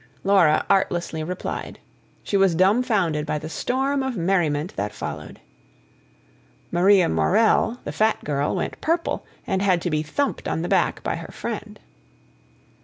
Laura 0.23 0.65
artlessly 0.67 1.21
replied. 1.23 1.77
She 2.23 2.35
was 2.35 2.55
dumbfounded 2.55 3.23
by 3.27 3.37
the 3.37 3.49
storm 3.49 4.01
of 4.01 4.17
merriment 4.17 4.75
that 4.75 4.95
followed. 4.95 5.39
Maria 6.71 7.07
Morell, 7.07 7.79
the 7.83 7.91
fat 7.91 8.23
girl, 8.23 8.55
went 8.55 8.81
purple, 8.81 9.23
and 9.45 9.61
had 9.61 9.79
to 9.83 9.91
be 9.91 10.01
thumped 10.01 10.47
on 10.47 10.63
the 10.63 10.67
back 10.67 11.03
by 11.03 11.17
her 11.17 11.31
friend. 11.31 11.79